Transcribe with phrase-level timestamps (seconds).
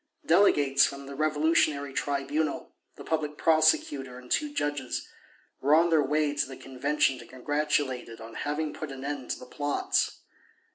[0.25, 5.07] Delegates from the Revolutionary Tribunal, the Public Prosecutor and two judges,
[5.59, 9.29] were on their way to the Convention to congratulate it on having put an end
[9.29, 10.21] to the plots.